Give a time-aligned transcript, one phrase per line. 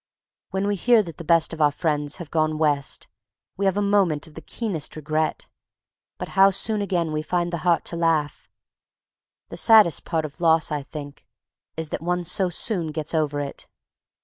[0.49, 3.07] When we hear that the best of our friends have gone West,
[3.55, 5.47] we have a moment of the keenest regret;
[6.17, 8.49] but how soon again we find the heart to laugh!
[9.49, 11.27] The saddest part of loss, I think,
[11.77, 13.67] is that one so soon gets over it.